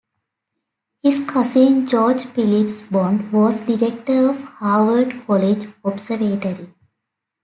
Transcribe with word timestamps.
His 1.03 1.19
cousin 1.29 1.85
George 1.85 2.23
Phillips 2.23 2.81
Bond 2.81 3.31
was 3.31 3.61
director 3.61 4.29
of 4.31 4.41
Harvard 4.45 5.27
College 5.27 5.67
Observatory. 5.85 6.73